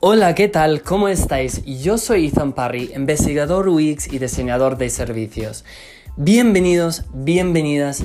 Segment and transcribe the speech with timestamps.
[0.00, 0.82] Hola, ¿qué tal?
[0.82, 1.64] ¿Cómo estáis?
[1.64, 5.64] Yo soy Ethan Parry, investigador UX y diseñador de servicios.
[6.16, 8.04] Bienvenidos, bienvenidas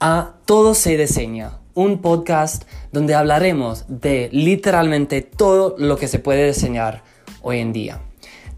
[0.00, 6.46] a Todo se diseña, un podcast donde hablaremos de literalmente todo lo que se puede
[6.46, 7.04] diseñar
[7.40, 8.02] hoy en día.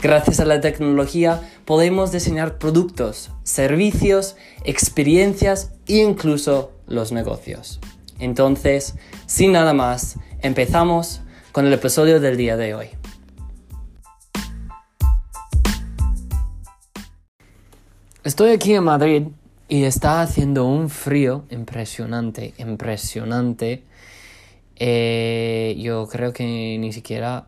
[0.01, 7.79] Gracias a la tecnología podemos diseñar productos, servicios, experiencias e incluso los negocios.
[8.19, 8.97] Entonces,
[9.27, 11.21] sin nada más, empezamos
[11.53, 12.87] con el episodio del día de hoy.
[18.25, 19.25] Estoy aquí en Madrid
[19.69, 23.85] y está haciendo un frío impresionante, impresionante.
[24.77, 27.47] Eh, yo creo que ni siquiera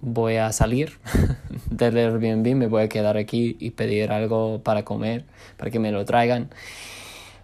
[0.00, 1.00] voy a salir
[1.70, 5.24] del Airbnb, me voy a quedar aquí y pedir algo para comer,
[5.56, 6.48] para que me lo traigan.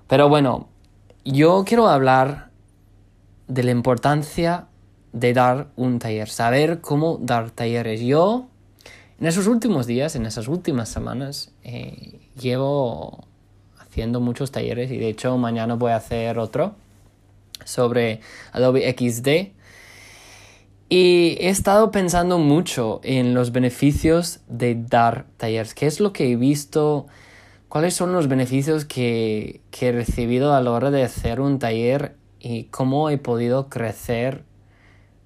[0.07, 0.69] Pero bueno,
[1.25, 2.51] yo quiero hablar
[3.49, 4.68] de la importancia
[5.13, 8.01] de dar un taller, saber cómo dar talleres.
[8.01, 8.49] Yo,
[9.21, 13.25] en esos últimos días, en esas últimas semanas, eh, llevo
[13.79, 16.75] haciendo muchos talleres y de hecho mañana voy a hacer otro
[17.65, 18.21] sobre
[18.53, 19.53] Adobe XD.
[20.91, 25.75] Y he estado pensando mucho en los beneficios de dar talleres.
[25.75, 27.07] ¿Qué es lo que he visto?
[27.69, 32.15] ¿Cuáles son los beneficios que, que he recibido a la hora de hacer un taller
[32.41, 34.45] y cómo he podido crecer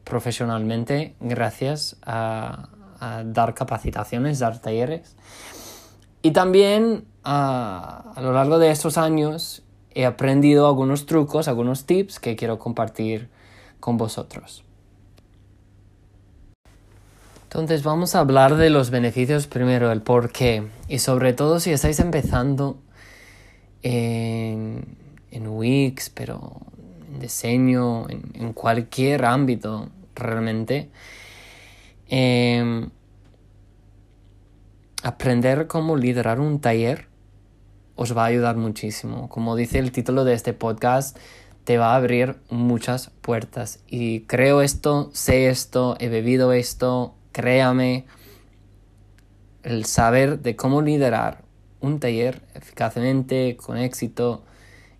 [0.05, 2.69] profesionalmente gracias a,
[3.25, 5.17] dar capacitaciones, dar talleres.
[6.23, 12.37] Y también a, lo largo de estos años he aprendido algunos trucos, algunos tips que
[12.37, 13.29] quiero compartir
[13.81, 14.63] con vosotros.
[17.43, 20.69] Entonces vamos a hablar de los beneficios primero, el por qué.
[20.87, 22.79] Y sobre todo si estáis empezando
[23.83, 24.97] en,
[25.33, 26.61] en Wix, pero
[27.23, 30.91] diseño, en, cualquier ámbito realmente.
[32.09, 32.91] Em,
[35.03, 37.09] aprender cómo liderar un taller
[37.97, 39.29] os va a ayudar muchísimo.
[39.29, 41.17] Como dice el título de este podcast,
[41.65, 43.81] te va a abrir muchas puertas.
[43.87, 48.07] Y creo esto, sé esto, he bebido esto, créame.
[49.63, 51.45] El saber de cómo liderar
[51.81, 54.45] un taller eficazmente, con éxito,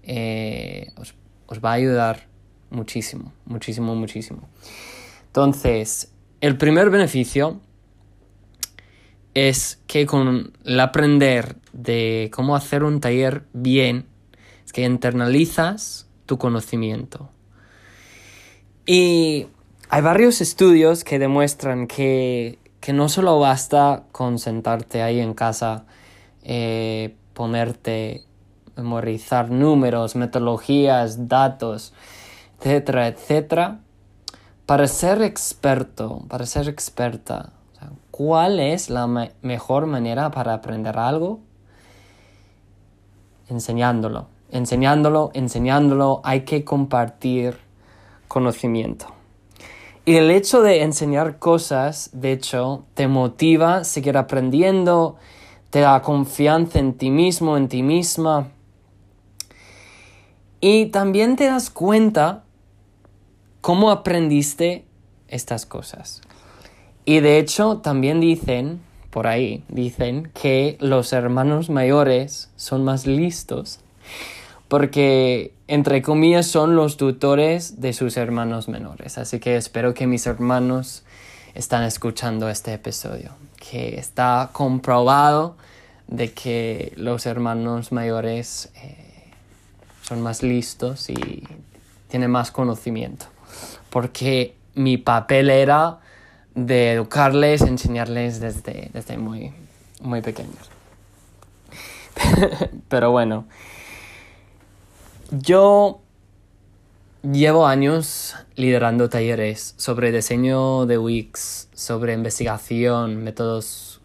[0.03, 1.15] eh, os
[1.53, 2.27] os va a ayudar
[2.71, 4.49] muchísimo, muchísimo, muchísimo.
[5.27, 7.61] Entonces, el primer beneficio
[9.35, 14.07] es que con el aprender de cómo hacer un taller bien,
[14.65, 17.29] es que internalizas tu conocimiento.
[18.87, 19.47] Y
[19.91, 22.59] hay varios estudios que demuestran que,
[22.95, 25.85] no solo basta con sentarte ahí en casa,
[26.45, 28.25] eh, ponerte
[28.77, 31.93] memorizar números, metodologías, datos,
[32.59, 33.81] etcétera, etcétera,
[34.67, 37.53] para ser experto, para ser experta.
[38.11, 39.07] ¿Cuál es la
[39.43, 41.41] mejor manera para aprender algo?
[43.49, 47.57] Enseñándolo, enseñándolo, enseñándolo, hay que compartir
[48.29, 49.07] conocimiento.
[50.05, 55.17] Y el hecho de enseñar cosas, de hecho, te motiva a seguir aprendiendo,
[55.71, 58.49] te da confianza en ti mismo, en ti misma.
[60.63, 62.45] Y también te das cuenta
[63.61, 64.85] cómo aprendiste
[65.27, 66.23] estas cosas.
[67.05, 68.81] Y de hecho también dicen,
[69.11, 73.81] por ahí, dicen que los hermanos mayores son más listos
[74.69, 79.19] porque, entre comillas, son los tutores de sus hermanos menores.
[79.19, 81.03] Así que espero que mis hermanos
[81.55, 85.57] están escuchando este episodio, que está comprobado
[86.07, 89.02] de que los hermanos mayores eh,
[90.13, 91.43] son más listos y
[92.09, 93.25] tienen más conocimiento.
[93.89, 96.01] Porque mi papel era
[96.55, 99.55] de educarles, enseñarles desde, desde muy,
[100.03, 100.71] muy pequeños.
[102.91, 103.47] Pero bueno,
[105.31, 106.03] yo
[107.23, 114.03] llevo años liderando talleres sobre diseño de Wix, sobre investigación, métodos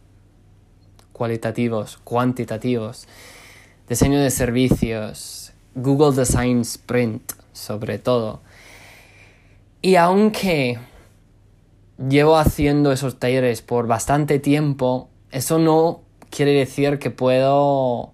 [1.11, 3.09] cualitativos, cuantitativos,
[3.89, 5.36] diseño de servicios,
[5.77, 8.41] Google Design Sprint, sobre todo.
[9.81, 10.79] Y aunque
[12.09, 16.01] llevo haciendo esos talleres por bastante tiempo, eso no
[16.31, 18.13] quiere decir que puedo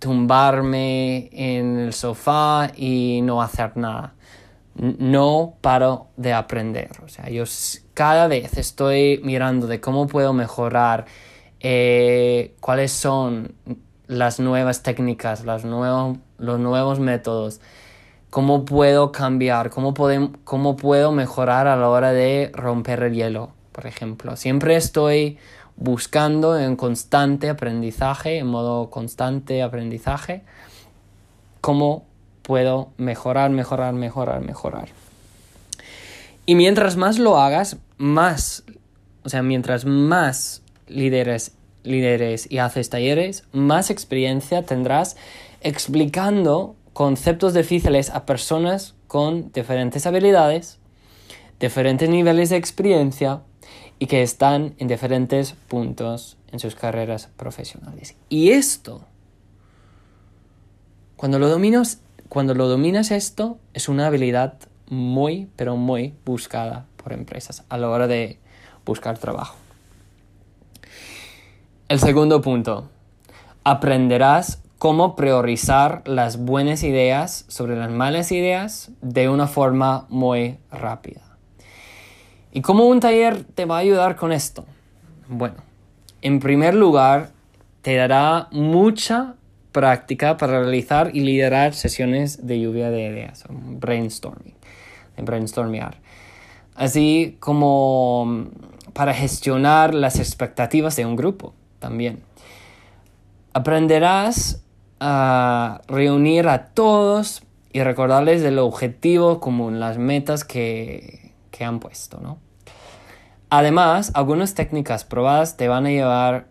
[0.00, 4.14] tumbarme en el sofá y no hacer nada.
[4.74, 6.90] No paro de aprender.
[7.04, 7.44] O sea, yo
[7.94, 11.06] cada vez estoy mirando de cómo puedo mejorar,
[11.60, 13.54] eh, cuáles son
[14.12, 17.60] las nuevas técnicas, los nuevos métodos.
[18.30, 19.94] cómo puedo cambiar, cómo,
[20.44, 24.36] cómo puedo mejorar a la hora de romper el hielo, por ejemplo.
[24.36, 25.38] Siempre estoy
[25.76, 30.42] buscando en constante aprendizaje, en modo constante aprendizaje,
[31.60, 32.06] cómo
[32.42, 34.88] puedo mejorar, mejorar, mejorar, mejorar.
[36.46, 38.64] Y mientras más lo hagas, más,
[39.24, 45.16] o sea, mientras más líderes, líderes y haces talleres, más experiencia tendrás
[45.60, 50.78] explicando conceptos difíciles a personas con diferentes habilidades,
[51.60, 53.42] diferentes niveles de experiencia
[53.98, 58.16] y que están en diferentes puntos en sus carreras profesionales.
[58.28, 59.04] Y esto,
[61.16, 64.58] cuando lo dominas, cuando lo dominas esto, es una habilidad
[64.88, 68.38] muy, pero muy buscada por empresas a la hora de
[68.84, 69.61] buscar trabajo.
[71.88, 72.88] El segundo punto,
[73.64, 81.20] aprenderás cómo priorizar las buenas ideas sobre las malas ideas de una forma muy rápida.
[82.52, 84.64] ¿Y cómo un taller te va a ayudar con esto?
[85.28, 85.56] Bueno,
[86.22, 87.30] en primer lugar,
[87.82, 89.34] te dará mucha
[89.70, 94.54] práctica para realizar y liderar sesiones de lluvia de ideas, brainstorming,
[95.16, 95.98] brainstormear.
[96.74, 98.48] Así como
[98.94, 102.22] para gestionar las expectativas de un grupo también.
[103.52, 104.62] Aprenderás
[105.00, 107.42] a reunir a todos
[107.72, 112.38] y recordarles del objetivo común, las metas que, que han puesto, ¿no?
[113.50, 116.46] Además, algunas técnicas probadas te van a llevar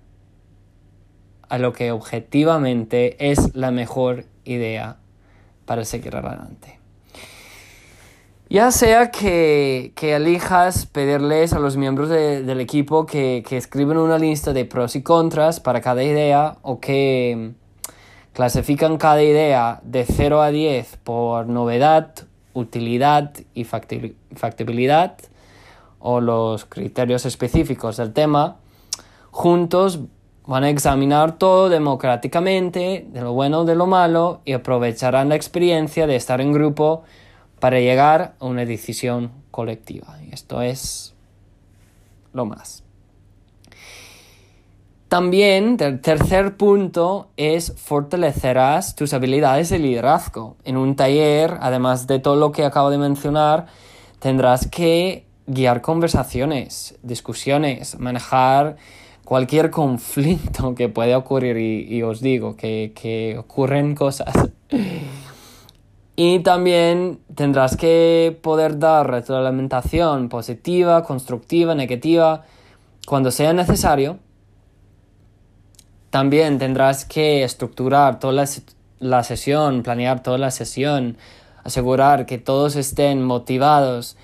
[1.49, 4.97] a lo que objetivamente es la mejor idea
[5.65, 6.80] para seguir adelante.
[8.51, 14.51] Ya sea que, elijas pedirles a los miembros del equipo que, que escriban una lista
[14.51, 17.53] de pros y contras para cada idea o que
[18.33, 22.13] Clasifican cada idea de 0 a 10 por novedad,
[22.53, 25.17] utilidad y factibilidad
[25.99, 28.55] o los criterios específicos del tema.
[29.31, 29.99] Juntos
[30.45, 36.07] van a examinar todo democráticamente, de lo bueno, de lo malo, y aprovecharán la experiencia
[36.07, 37.03] de estar en grupo
[37.61, 40.17] para llegar a una decisión colectiva.
[40.27, 41.13] Y esto es
[42.33, 42.83] lo más.
[45.07, 50.55] También, el tercer punto es fortalecerás tus habilidades de liderazgo.
[50.63, 53.67] En un taller, además de todo lo que acabo de mencionar,
[54.19, 58.77] tendrás que guiar conversaciones, discusiones, manejar
[59.23, 64.33] cualquier conflicto que pueda ocurrir y, os digo que, que ocurren cosas.
[66.23, 72.45] y también tendrás que poder dar retroalimentación positiva, constructiva, negativa,
[73.07, 74.19] cuando sea necesario
[76.11, 78.45] también tendrás que estructurar toda
[78.99, 81.17] la, sesión, planear toda la sesión,
[81.63, 84.15] asegurar que todos estén motivados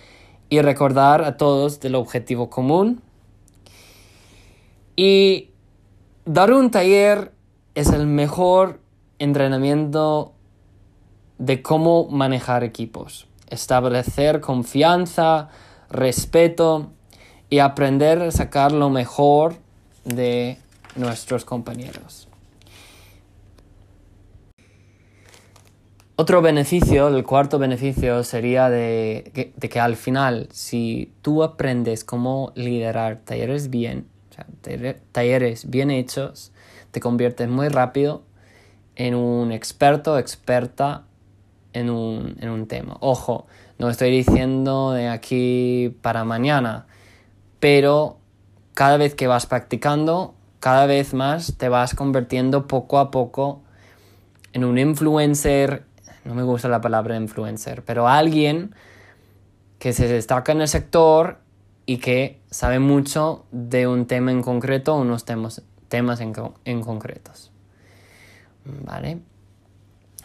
[0.49, 3.01] y recordar a todos del objetivo común.
[4.95, 5.49] Y
[6.25, 7.31] dar un taller
[7.73, 8.81] es el mejor
[9.17, 10.35] entrenamiento
[11.37, 15.49] de cómo manejar equipos, establecer confianza,
[15.89, 16.91] respeto
[17.49, 19.55] y aprender a sacar lo mejor
[20.03, 20.57] de
[20.95, 22.27] nuestros compañeros.
[26.19, 33.21] Otro beneficio, el cuarto beneficio sería de que, al final, si tú aprendes cómo liderar
[33.23, 34.07] talleres bien,
[35.11, 36.51] talleres bien hechos,
[36.89, 38.23] te conviertes muy rápido
[38.95, 41.06] en un experto, experta
[41.73, 42.97] en un, en un tema.
[42.99, 43.47] Ojo,
[43.77, 46.87] no estoy diciendo de aquí para mañana,
[47.59, 48.19] pero
[48.73, 53.61] cada vez que vas practicando cada vez más te vas convirtiendo poco a poco
[54.53, 55.85] en un influencer,
[56.25, 58.73] no me gusta la palabra influencer, pero alguien
[59.79, 61.39] que se destaca en el sector
[61.85, 66.33] y que sabe mucho de un tema en concreto o unos temas, temas en,
[66.65, 67.51] en concretos.
[68.65, 69.19] ¿Vale?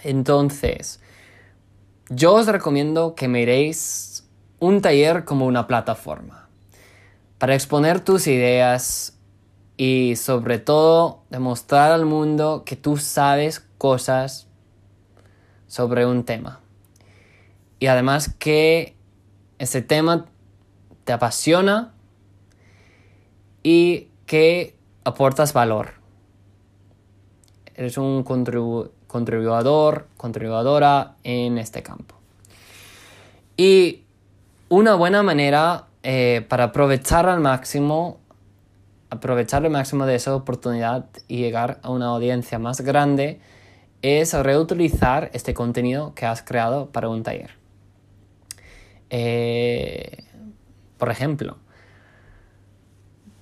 [0.03, 1.01] Entonces,
[2.15, 4.29] yo os recomiendo que miréis
[4.59, 6.49] un taller como una plataforma
[7.39, 9.19] para exponer tus ideas,
[9.77, 14.47] y sobre todo demostrar al mundo que tú sabes cosas
[15.67, 16.61] sobre un tema.
[17.81, 18.95] Y además que
[19.59, 20.27] ese tema
[21.05, 21.95] te apasiona
[23.65, 25.95] y que aportas valor.
[27.75, 28.23] Eres un
[29.13, 32.15] contribuidor, contribuidora en este campo.
[33.59, 34.05] Y
[34.71, 38.19] una buena manera eh, para aprovechar al máximo
[39.11, 43.41] aprovechar el máximo de esa oportunidad y llegar a una audiencia más grande
[44.01, 47.51] es reutilizar este contenido que has creado para un taller.
[49.11, 50.25] Eh,
[50.97, 51.59] por ejemplo,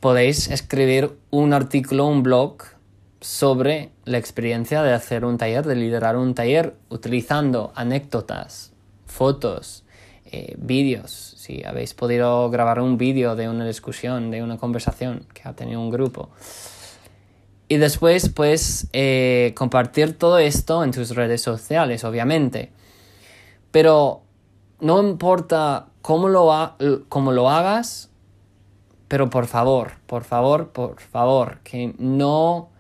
[0.01, 2.65] podéis escribir un artículo, un blog
[3.21, 8.73] sobre la experiencia de hacer un taller, de liderar un taller, utilizando anécdotas,
[9.07, 9.85] fotos,
[10.25, 11.35] eh, vídeos.
[11.37, 15.81] Si habéis podido grabar un vídeo de una discusión, de una conversación que ha tenido
[15.81, 16.31] un grupo.
[17.69, 22.73] Y después, pues, eh, compartir todo esto en tus redes sociales, obviamente.
[23.71, 24.23] Pero
[24.81, 26.75] no importa cómo lo,
[27.09, 28.11] cómo lo hagas,
[29.07, 32.71] pero por favor, por favor, por favor, que no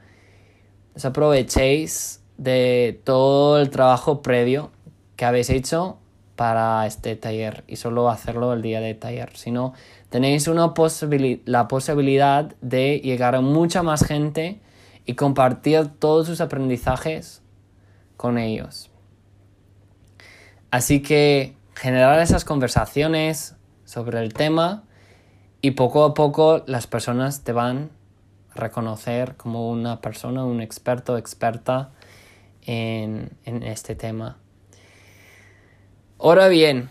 [1.04, 4.70] aprovechéis de todo el trabajo previo
[5.16, 5.98] que habéis hecho
[6.36, 9.74] para este taller y solo hacerlo el día de taller, sino
[10.08, 10.72] tenéis una
[11.44, 14.60] la posibilidad de llegar a mucha más gente
[15.04, 17.42] y compartir todos sus aprendizajes
[18.16, 18.90] con ellos.
[20.70, 24.84] Así que generar esas conversaciones sobre el tema
[25.60, 27.90] y poco a poco las personas te van
[28.54, 31.90] reconocer como una persona, un experto, experta
[32.66, 34.38] en, en este tema.
[36.18, 36.90] Ahora bien,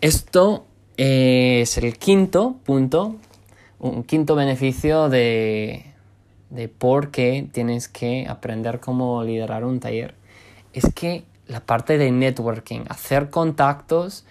[0.00, 3.16] esto es el quinto punto,
[3.78, 5.92] un quinto beneficio de,
[6.50, 10.14] de por qué tienes que aprender cómo liderar un taller.
[10.72, 14.24] Es que la parte de networking, hacer contactos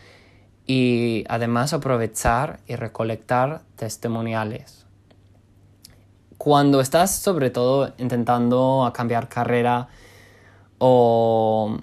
[0.65, 4.86] y además aprovechar y recolectar testimoniales.
[6.47, 9.89] Cuando estás sobre todo intentando cambiar carrera
[10.77, 11.77] o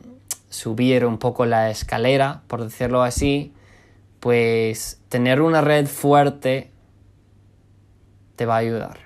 [0.49, 3.53] subir un poco la escalera, por decirlo así,
[4.21, 6.71] pues tener una red fuerte
[8.37, 9.01] te va a ayudar.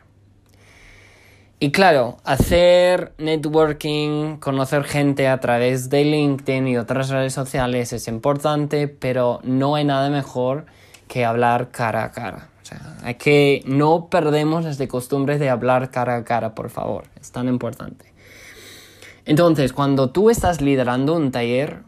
[1.58, 8.06] Y claro, hacer networking, conocer gente a través de LinkedIn y otras redes sociales es
[8.06, 10.66] importante, pero no hay nada mejor
[11.08, 12.48] que hablar cara a cara.
[12.68, 17.04] Sea, hay que no perdemos las costumbres de hablar cara a cara, por favor.
[17.20, 18.12] Es tan importante.
[19.24, 21.82] Entonces, cuando tú estás liderando un taller,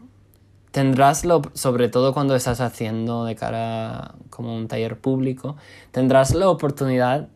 [0.71, 5.55] tendrás, lo, sobre todo cuando estás haciendo de cara como un taller público,
[5.91, 7.27] tendrás la oportunidad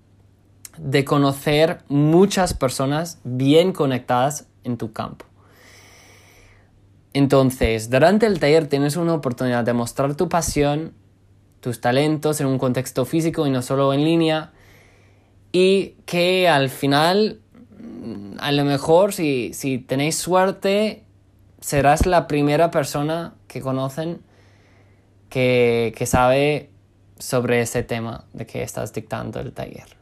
[0.78, 5.26] de conocer muchas personas bien conectadas en tu campo.
[7.14, 10.94] Entonces, durante el taller tienes una oportunidad de mostrar tu pasión,
[11.66, 14.52] tus talentos en un contexto físico y no solo en línea,
[15.52, 17.40] y que al final,
[18.38, 21.06] a lo mejor, si, si tenéis suerte,
[21.62, 24.22] serás la primera persona que conocen
[25.30, 26.70] que, que sabe
[27.18, 29.98] sobre ese tema de que estás dictando el taller.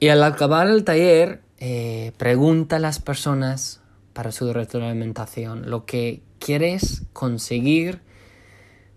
[0.00, 3.80] Y al acabar el taller, eh, pregunta a las personas
[4.14, 5.70] para su retroalimentación.
[5.70, 8.00] Lo que quieres conseguir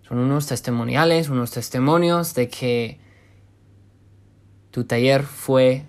[0.10, 3.00] son unos testimoniales, unos testimonios de que
[4.72, 5.86] tu taller fue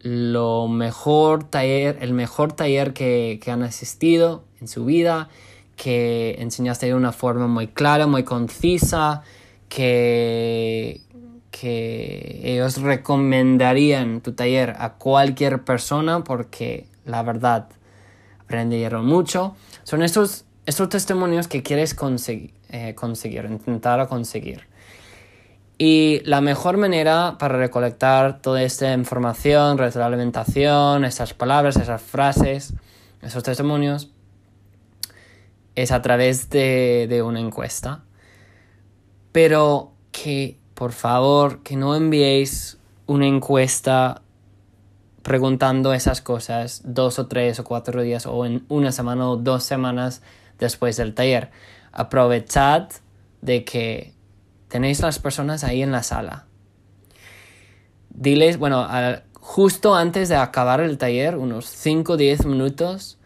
[0.00, 5.30] lo mejor taller, el mejor taller que, que han asistido en su vida,
[5.76, 9.22] que enseñaste de una forma muy clara, muy concisa,
[9.70, 11.00] que,
[11.50, 17.70] que ellos recomendarían tu taller a cualquier persona porque la verdad
[18.40, 19.56] aprendieron mucho.
[19.84, 24.66] Son estos, estos testimonios que quieres conseguir, eh, conseguir, intentar conseguir.
[25.76, 32.74] Y la mejor manera para recolectar toda esta información, retroalimentación, esas palabras, esas frases,
[33.22, 34.10] esos testimonios,
[35.76, 38.02] es a través de, de una encuesta.
[39.30, 44.22] Pero que por favor, que no enviéis una encuesta
[45.24, 49.64] preguntando esas cosas dos o tres o cuatro días o en una semana o dos
[49.64, 50.22] semanas
[50.60, 51.50] después del taller.
[51.92, 52.88] Aprovechad
[53.40, 54.14] de que
[54.68, 56.46] tenéis las personas ahí en la sala.
[58.10, 58.86] Diles, bueno,
[59.34, 63.18] justo antes de acabar el taller, unos 5 o 10 minutos,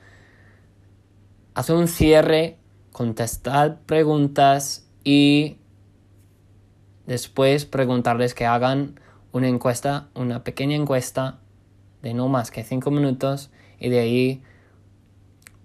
[1.54, 2.58] haz un cierre,
[2.92, 5.58] contestad preguntas y
[7.06, 9.00] Después preguntarles que hagan
[9.32, 11.40] una encuesta, una pequeña encuesta
[12.00, 13.50] de no más que 5 minutos
[13.80, 14.42] y de ahí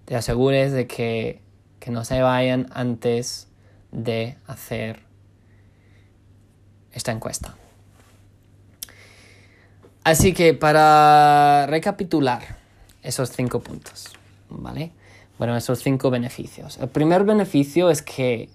[0.04, 1.42] te asegures de que,
[1.88, 3.48] que no se vayan antes
[3.92, 5.00] de hacer
[6.92, 7.54] esta encuesta.
[10.04, 12.42] Así que para recapitular
[13.02, 14.12] esos cinco puntos,
[14.50, 14.92] ¿vale?
[15.38, 16.76] Bueno, esos cinco beneficios.
[16.76, 18.50] El primer beneficio es que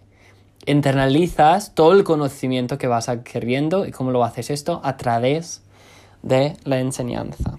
[0.68, 5.64] internalizas todo el conocimiento que vas adquiriendo y cómo lo haces esto a través
[6.22, 7.58] de la enseñanza.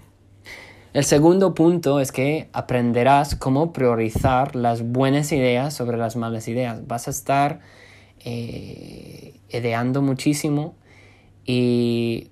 [0.95, 6.87] El segundo punto es que aprenderás cómo priorizar las buenas ideas sobre las malas ideas.
[6.87, 7.59] Vas a estar
[8.23, 10.73] eh, ideando muchísimo
[11.43, 12.29] y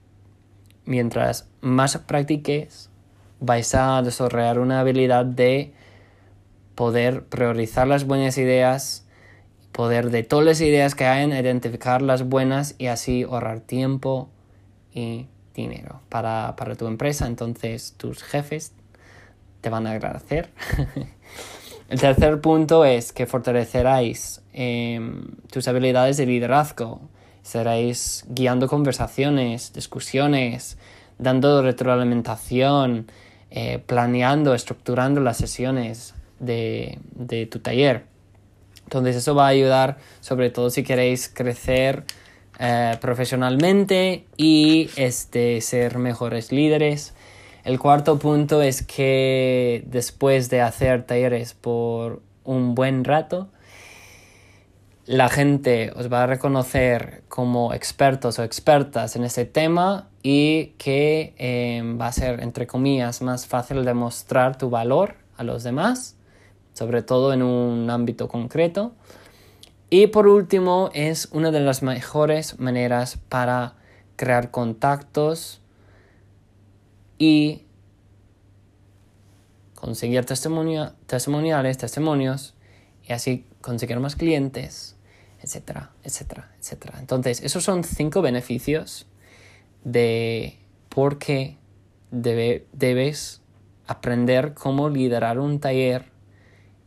[0.86, 2.90] mientras más practiques,
[3.42, 5.74] vais a desarrollar una habilidad de
[6.74, 9.06] poder priorizar las buenas ideas,
[9.74, 14.30] poder de todas las ideas que hay, identificar las buenas y así ahorrar tiempo
[14.94, 17.28] y dinero para, tu empresa.
[17.28, 18.74] Entonces tus jefes
[19.62, 20.50] te van a agradecer.
[21.90, 27.02] El tercer punto es que fortaleceráis em, tus habilidades de liderazgo.
[27.44, 30.78] Seréis guiando conversaciones, discusiones,
[31.18, 33.08] dando retroalimentación,
[33.52, 38.06] eh, planeando, estructurando las sesiones de, tu taller.
[38.84, 42.04] Entonces eso va a ayudar sobre todo si queréis crecer
[42.60, 47.14] eh, profesionalmente y este, ser mejores líderes.
[47.64, 53.50] El cuarto punto es que después de hacer talleres por un buen rato,
[55.06, 61.34] la gente os va a reconocer como expertos o expertas en ese tema y que
[61.38, 66.16] em, va a ser, entre comillas, más fácil demostrar tu valor a los demás,
[66.74, 68.94] sobre todo en un ámbito concreto.
[69.96, 73.76] Y por último, es una de las mejores maneras para
[74.16, 75.62] crear contactos
[77.20, 77.68] y
[79.76, 82.56] conseguir testimoniales, testimonios
[83.08, 84.96] y así conseguir más clientes,
[85.44, 86.98] etcétera, etcétera, etcétera.
[87.00, 89.06] Entonces, esos son cinco beneficios
[89.84, 90.58] de
[90.90, 91.60] por qué
[92.10, 93.44] debes
[93.86, 96.13] aprender cómo liderar un taller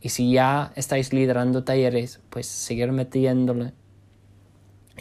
[0.01, 3.73] y si ya estáis liderando talleres, pues seguir metiéndole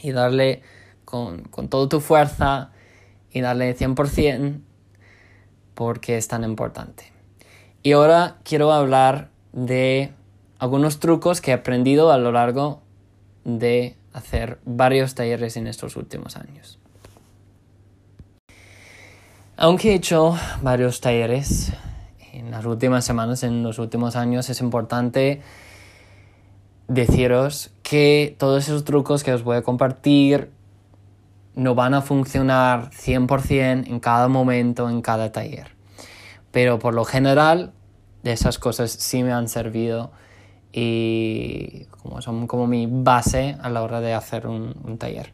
[0.02, 0.62] y darle
[1.04, 2.70] con, con toda tu fuerza
[3.30, 4.60] y darle 100%
[5.74, 7.12] porque es tan importante.
[7.82, 10.12] Y ahora quiero hablar de
[10.58, 12.82] algunos trucos que he aprendido a lo largo
[13.44, 16.78] de hacer varios talleres en estos últimos años.
[19.58, 21.72] Aunque he hecho varios talleres
[22.38, 25.42] en las últimas semanas, en los últimos años, es importante
[26.88, 30.50] deciros que todos esos trucos que os voy a compartir
[31.54, 35.74] no van a funcionar 100% en cada momento, en cada taller.
[36.52, 37.72] Pero por lo general,
[38.22, 40.10] esas cosas sí me han servido
[40.72, 45.32] y como son como mi base a la hora de hacer un, taller.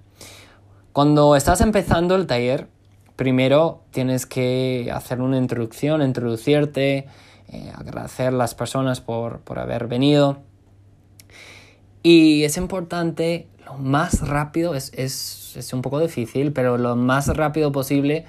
[0.92, 2.68] Cuando estás empezando el taller,
[3.16, 7.06] primero tienes que hacer una introducción, introducirte,
[7.48, 10.38] eh, agradecer a las personas por, por haber venido.
[12.02, 17.28] Y es importante lo más rápido, es, es, es, un poco difícil, pero lo más
[17.28, 18.24] rápido posible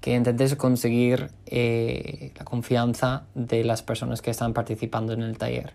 [0.00, 5.72] que intentes conseguir eh, la confianza de las personas que están participando en el taller.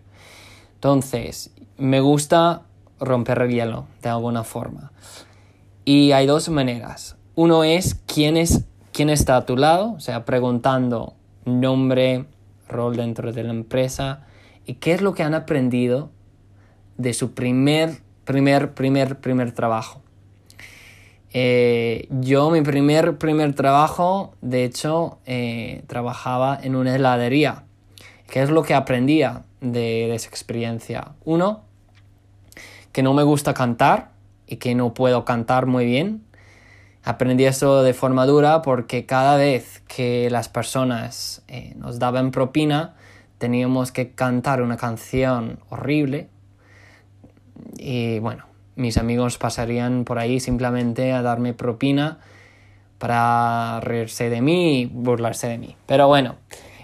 [0.76, 2.62] Entonces, me gusta
[3.00, 4.92] romper el hielo de alguna forma.
[5.84, 7.16] Y hay dos maneras.
[7.34, 12.26] Uno es quién, es quién está a tu lado, o sea, preguntando nombre,
[12.68, 14.26] rol dentro de la empresa
[14.66, 16.10] y qué es lo que han aprendido
[16.96, 20.00] de su primer, primer, primer, primer trabajo.
[21.32, 27.64] Eh, yo, mi primer, primer trabajo, de hecho, eh, trabajaba en una heladería.
[28.28, 29.44] ¿Qué es lo que aprendía?
[29.72, 31.12] de, esa experiencia.
[31.24, 31.62] Uno,
[32.92, 34.12] que no me gusta cantar
[34.46, 36.23] y que no puedo cantar muy bien.
[37.04, 42.94] Aprendí eso de forma dura porque cada vez que las personas eh, nos daban propina
[43.36, 46.28] teníamos que cantar una canción horrible
[47.76, 52.20] y bueno, mis amigos pasarían por ahí simplemente a darme propina
[52.98, 55.76] para reírse de mí y burlarse de mí.
[55.84, 56.36] Pero bueno,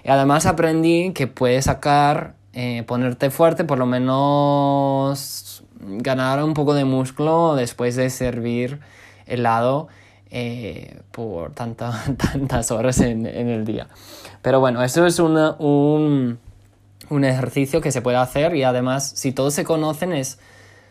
[0.05, 6.85] además aprendí que puedes sacar eh, ponerte fuerte, por lo menos ganar un poco de
[6.85, 8.81] músculo después de servir
[9.25, 9.87] helado
[10.31, 13.87] eh, por tantas horas en, el día.
[14.41, 16.39] Pero bueno, eso es un,
[17.09, 20.39] un ejercicio que se puede hacer y además si todos se conocen es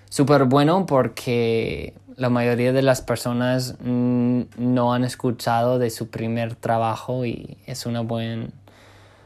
[0.08, 6.54] súper bueno porque la mayoría de las personas mm, no han escuchado de su primer
[6.54, 8.52] trabajo y es, una buen,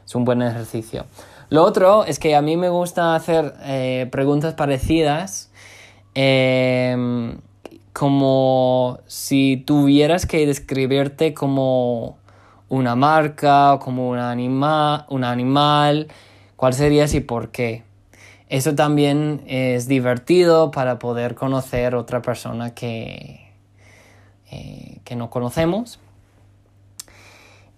[0.07, 1.07] es un buen ejercicio.
[1.51, 5.51] Lo otro es que a mí me gusta hacer eh, preguntas parecidas,
[6.15, 7.39] em,
[7.95, 12.19] como si tuvieras que describirte como
[12.69, 16.09] una marca o como un, un animal,
[16.57, 17.85] cuál serías y por qué.
[18.49, 23.49] Eso también es divertido para poder conocer otra persona que,
[24.51, 26.01] eh, que no conocemos.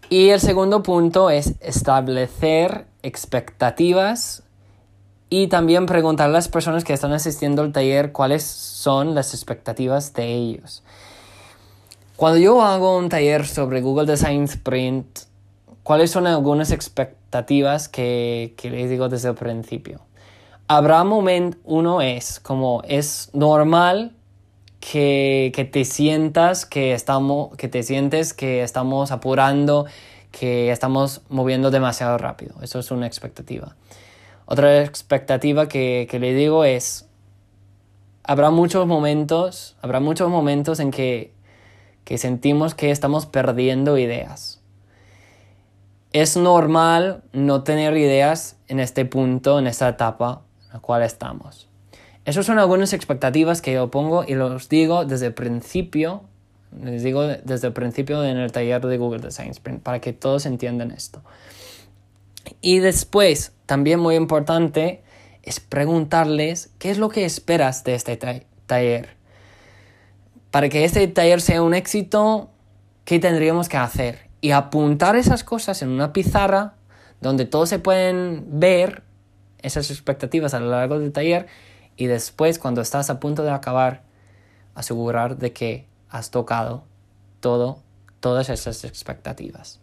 [0.08, 4.45] Y el segundo punto es establecer expectativas
[5.28, 10.12] y también preguntar a las personas que están asistiendo al taller cuáles son las expectativas
[10.14, 10.82] de ellos.
[12.16, 15.20] Cuando yo hago un taller sobre Google Design Sprint,
[15.82, 20.00] ¿cuáles son algunas expectativas que, que les digo desde el principio?
[20.68, 24.12] Habrá momento, uno es como es normal
[24.80, 29.86] que, que, te sientas que estamos, que te sientes que estamos apurando,
[30.32, 32.54] que estamos moviendo demasiado rápido.
[32.62, 33.74] Eso es una expectativa.
[34.46, 37.06] Otra expectativa que, que le digo es,
[38.24, 41.36] habrá muchos momentos, habrá muchos momentos en que
[42.06, 44.60] que sentimos que estamos perdiendo ideas.
[46.12, 51.68] Es normal no tener ideas en este punto, en esta etapa en la cual estamos.
[52.24, 56.22] Esas son algunas expectativas que yo pongo y los digo desde el principio,
[56.80, 60.46] les digo desde el principio en el taller de Google Design Sprint para que todos
[60.46, 61.22] entiendan esto.
[62.60, 65.02] Y después, también muy importante,
[65.42, 68.16] es preguntarles qué es lo que esperas de este
[68.66, 69.16] taller.
[70.50, 72.50] Para que este taller sea un éxito,
[73.04, 74.28] ¿qué tendríamos que hacer?
[74.40, 76.74] Y apuntar esas cosas en una pizarra
[77.20, 79.02] donde todos se pueden ver
[79.62, 81.46] esas expectativas a lo largo del taller
[81.96, 84.02] y después cuando estás a punto de acabar
[84.74, 86.84] asegurar de que has tocado
[87.40, 87.82] todo
[88.20, 89.80] todas esas expectativas.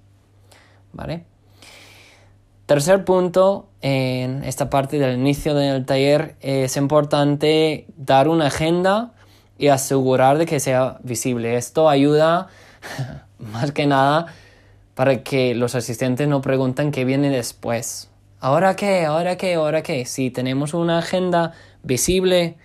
[0.91, 1.25] ¿Vale?
[2.65, 9.11] Tercer punto, en esta parte del inicio del taller es importante dar una agenda
[9.57, 11.57] y asegurar de que sea visible.
[11.57, 12.47] Esto ayuda
[13.37, 14.27] más que nada
[14.95, 18.09] para que los asistentes no pregunten qué viene después.
[18.39, 19.05] ¿Ahora qué?
[19.05, 19.55] ¿Ahora qué?
[19.55, 20.05] ¿Ahora qué?
[20.05, 21.51] Si tenemos una agenda
[21.83, 22.55] visible,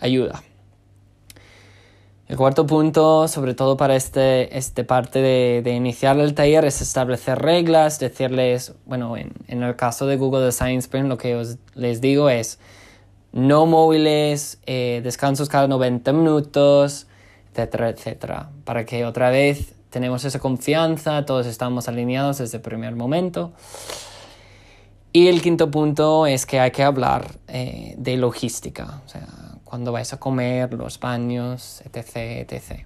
[0.00, 0.42] ayuda.
[2.28, 6.80] El cuarto punto, sobre todo para este, este parte de, de, iniciar el taller, es
[6.80, 11.58] establecer reglas, decirles, bueno, en, en el caso de Google Design Sprint, lo que os,
[11.74, 12.58] les digo es,
[13.32, 17.06] no móviles, eh, descansos cada 90 minutos,
[17.50, 18.50] etcétera, etcétera.
[18.64, 23.52] Para que otra vez tenemos esa confianza, todos estamos alineados desde el primer momento.
[25.14, 29.02] Y el quinto punto es que hay que hablar eh, de logística,
[29.72, 32.84] cuando vais a comer, los baños, etc, etc.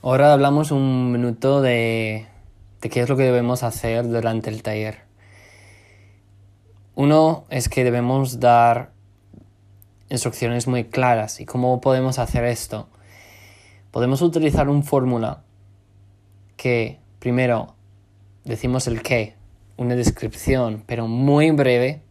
[0.00, 2.26] Ahora hablamos un minuto de,
[2.80, 5.00] qué es lo que debemos hacer durante el taller.
[6.94, 8.92] Uno es que debemos dar
[10.08, 11.40] instrucciones muy claras.
[11.40, 12.88] ¿Y cómo podemos hacer esto?
[13.90, 15.42] Podemos utilizar un fórmula
[16.56, 17.74] que primero
[18.46, 19.34] decimos el qué,
[19.76, 22.07] una descripción, pero muy breve.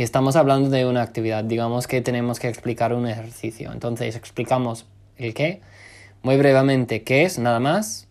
[0.00, 3.70] Y estamos hablando de una actividad, digamos que tenemos que explicar un ejercicio.
[3.70, 4.86] Entonces explicamos
[5.18, 5.60] el qué,
[6.22, 8.08] muy brevemente qué es, nada más,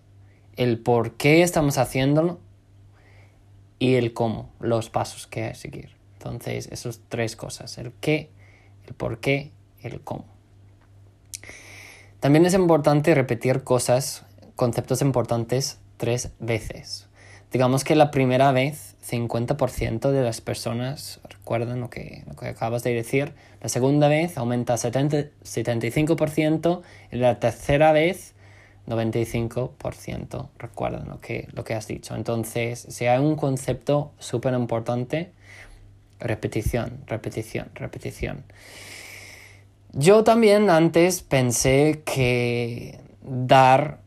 [0.55, 2.39] el por qué estamos haciéndolo
[3.79, 5.89] y el cómo, los pasos que hay que seguir.
[6.19, 8.29] Entonces, esas tres cosas, el qué,
[8.85, 10.25] el por qué, el cómo.
[12.19, 14.25] También es importante repetir cosas,
[14.55, 17.08] conceptos importantes tres veces.
[17.51, 22.83] Digamos que la primera vez 50% de las personas recuerdan lo que, lo que acabas
[22.83, 23.33] de decir.
[23.61, 26.81] La segunda vez aumenta a 75%
[27.11, 28.35] y la tercera vez
[28.87, 32.15] 95% recuerdan lo que, lo que has dicho.
[32.15, 35.31] Entonces, si hay un concepto súper importante,
[36.19, 38.43] repetición, repetición, repetición.
[39.93, 44.01] Yo también antes pensé que dar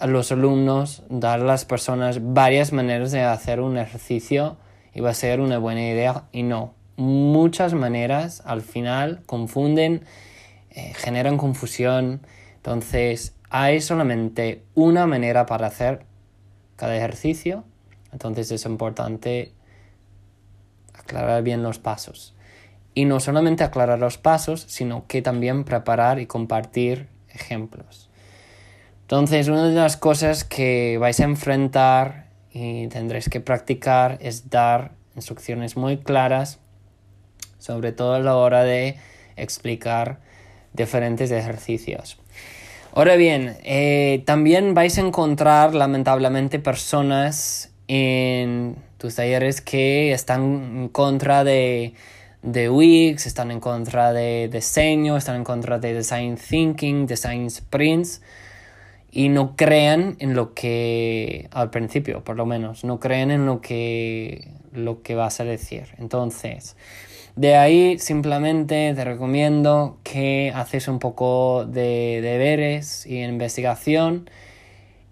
[0.00, 4.56] a los alumnos, dar a las personas varias maneras de hacer un ejercicio
[4.94, 6.74] iba a ser una buena idea y no.
[6.96, 10.04] Muchas maneras al final confunden,
[10.70, 12.20] eh, generan confusión.
[12.56, 16.04] Entonces, hay solamente una manera para hacer
[16.76, 17.64] cada ejercicio,
[18.12, 19.52] entonces es importante
[20.94, 22.34] aclarar bien los pasos.
[22.94, 28.09] Y no solamente aclarar los pasos, sino que también preparar y compartir ejemplos.
[29.10, 34.92] Entonces, una de las cosas que vais a enfrentar y tendréis que practicar es dar
[35.16, 36.60] instrucciones muy claras,
[37.58, 38.98] sobre todo a la hora de
[39.34, 40.20] explicar
[40.74, 42.20] diferentes ejercicios.
[42.94, 50.88] Ahora bien, eh, también vais a encontrar lamentablemente personas en tus talleres que están en
[50.88, 51.94] contra de,
[52.42, 58.22] de Wix, están en contra de diseño, están en contra de design thinking, design sprints
[59.12, 63.60] y no crean en lo que al principio, por lo menos, no creen en lo
[63.60, 65.88] que lo que vas a decir.
[65.98, 66.76] Entonces,
[67.36, 74.30] de ahí simplemente te recomiendo que haces un poco de deberes y investigación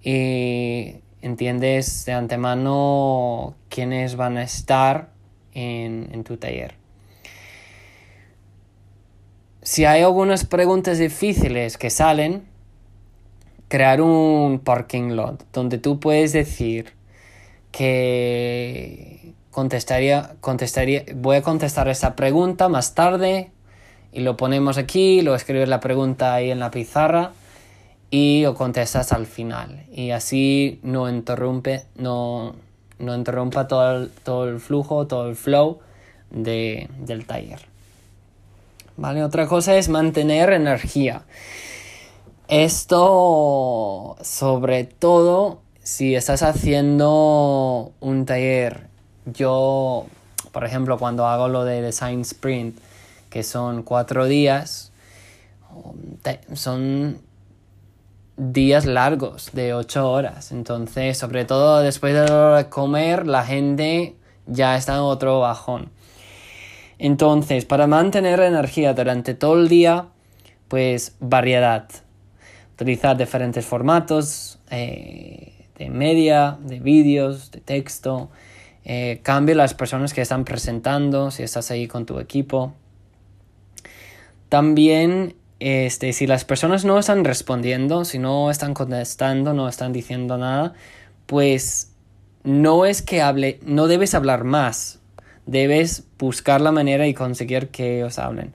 [0.03, 5.11] y entiendes de antemano quiénes van a estar
[5.55, 6.75] en, en tu taller.
[9.63, 12.47] Si hay algunas preguntas difíciles que salen,
[13.69, 16.93] crear un parking lot donde tú puedes decir
[17.71, 23.51] que contestaría, contestaría, voy a contestar esa pregunta más tarde
[24.13, 27.33] y lo ponemos aquí, lo escribes la pregunta ahí en la pizarra
[28.11, 32.55] y lo contestas al final y así no interrumpe, no,
[32.99, 35.81] no interrumpa todo el, todo el flujo, todo el flow
[36.31, 37.61] de, del taller.
[38.97, 39.23] ¿Vale?
[39.23, 41.23] Otra cosa es mantener energía.
[42.49, 48.87] Esto, sobre todo, si estás haciendo un taller,
[49.27, 50.07] yo,
[50.51, 52.79] por ejemplo, cuando hago lo de Design Sprint,
[53.29, 54.93] que son cuatro días,
[56.55, 57.19] son
[58.39, 60.51] días largos de ocho horas.
[60.51, 65.91] Entonces, sobre todo después de comer, la gente ya está en otro bajón.
[66.99, 70.07] Entonces, para mantener energía durante todo el día,
[70.69, 71.89] pues variedad
[72.79, 78.31] utilizar diferentes formatos eh, de media, de vídeos, de texto.
[78.85, 82.75] Eh, cambie las personas que están presentando, si estás ahí con tu equipo.
[84.49, 90.39] También, este, si las personas no están respondiendo, si no están contestando, no están diciendo
[90.39, 90.73] nada,
[91.27, 91.97] pues
[92.45, 95.01] no es que hable, no debes hablar más,
[95.47, 98.55] debes buscar la manera y conseguir que ellos hablen.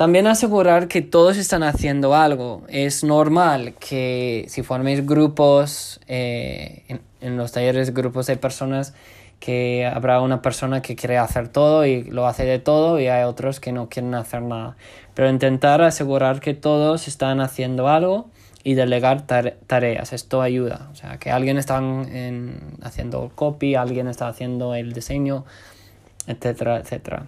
[0.00, 2.62] También asegurar que todos están haciendo algo.
[2.68, 8.94] Es normal que si forméis grupos, eh, en, los talleres, grupos de personas,
[9.40, 13.24] que habrá una persona que quiere hacer todo y lo hace de todo y hay
[13.24, 14.78] otros que no quieren hacer nada.
[15.12, 18.30] Pero intentar asegurar que todos están haciendo algo
[18.64, 20.14] y delegar tareas.
[20.14, 20.88] Esto ayuda.
[20.92, 21.78] O sea, que alguien está
[22.80, 25.44] haciendo copy, alguien está haciendo el diseño,
[26.26, 27.26] etcétera, etcétera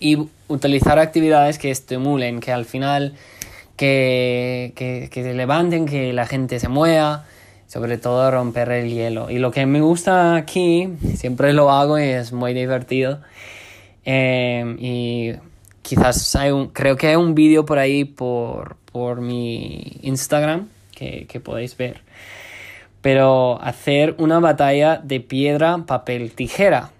[0.00, 3.14] y utilizar actividades que estimulen, que al final
[3.76, 7.24] que, que, que se levanten, que la gente se mueva,
[7.66, 9.30] sobre todo romper el hielo.
[9.30, 13.20] Y lo que me gusta aquí, siempre lo hago y es muy divertido.
[14.04, 15.32] Em, y
[15.82, 21.26] quizás hay un, creo que hay un vídeo por ahí por, por mi Instagram que,
[21.26, 22.02] que podéis ver.
[23.00, 26.90] Pero hacer una batalla de piedra, papel, tijera.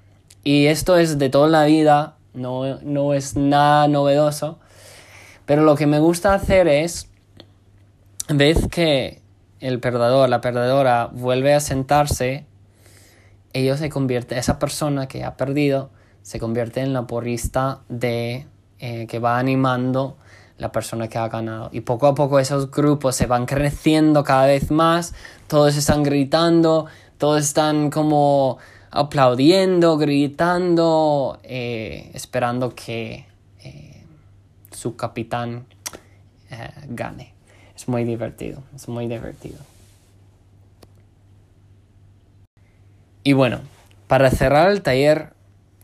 [0.43, 4.59] Y esto es de toda la vida no, es nada novedoso.
[5.47, 7.09] Pero lo que me gusta hacer es,
[8.29, 9.23] vez que
[9.61, 12.47] el perdedor, la perdedora vuelve a sentarse,
[13.53, 15.91] ellos se convierte, esa persona que ha perdido,
[16.23, 18.47] se convierte en la porrista de
[18.79, 20.17] eh, que va animando
[20.59, 21.69] la persona que ha ganado.
[21.73, 25.15] Y poco a poco esos grupos se van creciendo cada vez más,
[25.47, 26.87] todos están gritando,
[27.19, 28.59] todos están como
[28.95, 33.27] aplaudiendo, gritando, eh, esperando que
[33.65, 34.05] eh,
[34.71, 35.67] su capitán
[36.49, 37.35] eh, gane.
[37.75, 39.59] Es muy divertido, es muy divertido.
[43.25, 43.63] Y bueno,
[44.07, 45.33] para cerrar el taller,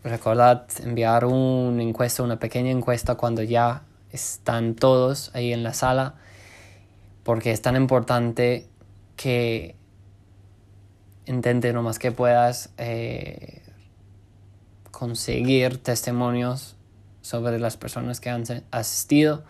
[0.04, 6.14] recordad enviar una encuesta, una pequeña encuesta cuando ya están todos ahí en la sala,
[7.24, 8.68] porque es tan importante
[9.16, 9.74] que
[11.30, 13.62] intente lo más que puedas eh,
[14.90, 16.76] conseguir testimonios
[17.22, 19.44] sobre las personas que han asistido.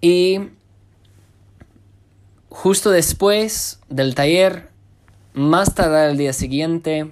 [0.00, 0.50] Y
[2.48, 4.70] justo después del taller,
[5.32, 7.10] más tarde el día siguiente,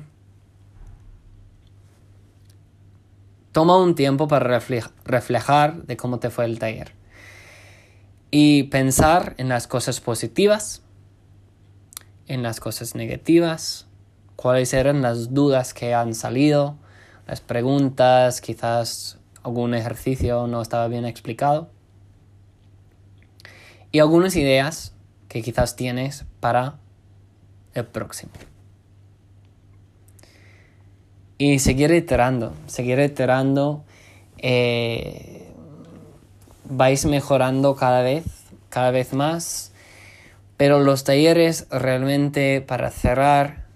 [3.53, 4.61] toma un tiempo para
[5.05, 6.93] reflejar de cómo te fue el taller.
[8.33, 10.83] Y pensar en las cosas positivas
[12.29, 13.87] en las cosas negativas,
[14.37, 16.77] cuáles eran las dudas que han salido,
[17.27, 21.71] las preguntas, quizás algún ejercicio no estaba bien explicado
[23.93, 24.93] y algunas ideas
[25.29, 26.79] que quizás tienes para
[27.75, 28.33] el próximo.
[31.39, 33.85] Y seguir iterando, seguir iterando,
[34.39, 35.51] eh,
[36.65, 38.25] vais mejorando cada vez,
[38.71, 39.73] cada vez más
[40.57, 43.67] pero los talleres realmente para cerrar,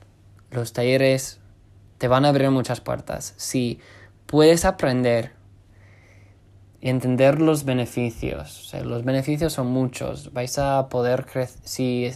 [0.51, 1.41] los talleres
[1.99, 3.35] te van a abrir muchas puertas.
[3.37, 3.79] Si
[4.27, 5.33] puedes aprender
[6.81, 12.11] y entender los beneficios, los beneficios son muchos, vais a poder crecer, si,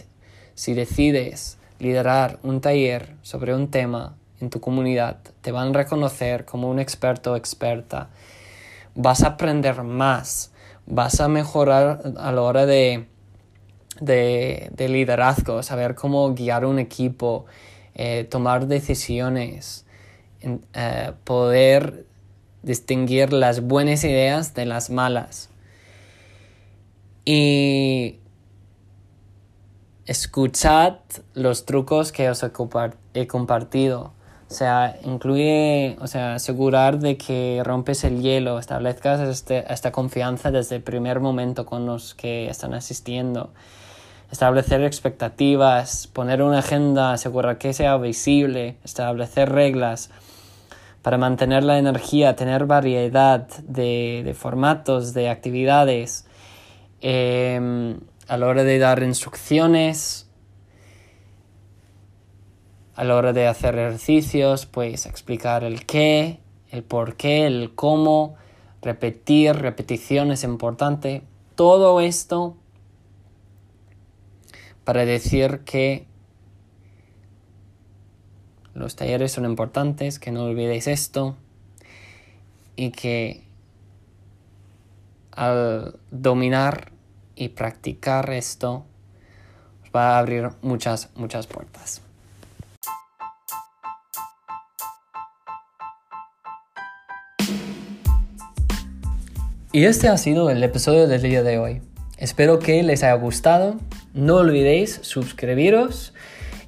[0.55, 6.45] si decides liderar un taller sobre un tema en tu comunidad, te van a reconocer
[6.45, 8.09] como un experto o experta,
[8.95, 10.51] vas a aprender más,
[10.87, 13.07] vas a mejorar a la hora de
[13.99, 17.45] de, liderazgo, saber cómo guiar un equipo,
[17.93, 19.85] eh, tomar decisiones,
[20.41, 22.05] eh, poder
[22.63, 25.49] distinguir las buenas ideas de las malas.
[27.23, 28.19] Y
[30.05, 30.97] escuchad
[31.33, 32.43] los trucos que os
[33.13, 34.13] he compartido.
[34.47, 40.51] O sea, incluye, o sea, asegurar de que rompes el hielo, establezcas este, esta confianza
[40.51, 43.49] desde el primer momento con los que están asistiendo.
[44.31, 50.09] Establecer expectativas, poner una agenda, asegurar que sea visible, establecer reglas
[51.01, 56.25] para mantener la energía, tener variedad de, formatos, de actividades.
[57.01, 60.27] Em, a la hora de dar instrucciones,
[62.95, 66.39] a la hora de hacer ejercicios, pues explicar el qué,
[66.71, 68.35] el por qué, el cómo,
[68.81, 71.23] repetir, repetición es importante.
[71.55, 72.57] Todo esto
[74.85, 76.07] para decir que
[78.73, 81.35] los talleres son importantes, que no olvidéis esto
[82.75, 83.43] y que
[85.31, 86.91] al dominar
[87.35, 88.85] y practicar esto
[89.83, 92.01] os va a abrir muchas, muchas puertas.
[99.71, 101.81] Y este ha sido el episodio del día de hoy.
[102.17, 103.75] Espero que les haya gustado.
[104.15, 106.13] No olvidéis suscribiros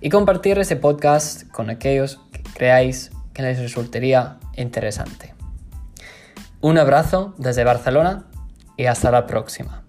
[0.01, 5.33] y compartir este podcast con aquellos que creáis que les resultaría interesante.
[6.59, 8.25] Un abrazo desde Barcelona
[8.75, 9.86] y hasta la próxima.